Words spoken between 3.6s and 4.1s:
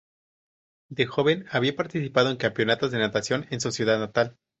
su ciudad